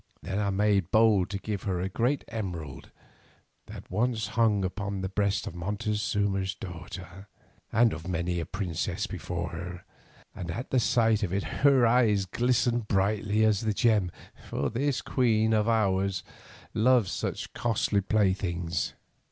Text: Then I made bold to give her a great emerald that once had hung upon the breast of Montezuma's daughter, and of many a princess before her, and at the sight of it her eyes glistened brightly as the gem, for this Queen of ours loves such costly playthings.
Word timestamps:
Then 0.23 0.39
I 0.39 0.49
made 0.49 0.89
bold 0.89 1.29
to 1.29 1.37
give 1.37 1.61
her 1.61 1.79
a 1.79 1.87
great 1.87 2.23
emerald 2.27 2.89
that 3.67 3.91
once 3.91 4.29
had 4.29 4.33
hung 4.33 4.65
upon 4.65 5.01
the 5.01 5.09
breast 5.09 5.45
of 5.45 5.53
Montezuma's 5.53 6.55
daughter, 6.55 7.27
and 7.71 7.93
of 7.93 8.07
many 8.07 8.39
a 8.39 8.47
princess 8.47 9.05
before 9.05 9.49
her, 9.49 9.85
and 10.35 10.49
at 10.49 10.71
the 10.71 10.79
sight 10.79 11.21
of 11.21 11.31
it 11.31 11.43
her 11.43 11.85
eyes 11.85 12.25
glistened 12.25 12.87
brightly 12.87 13.45
as 13.45 13.61
the 13.61 13.75
gem, 13.75 14.09
for 14.49 14.71
this 14.71 15.03
Queen 15.03 15.53
of 15.53 15.69
ours 15.69 16.23
loves 16.73 17.11
such 17.11 17.53
costly 17.53 18.01
playthings. 18.01 18.95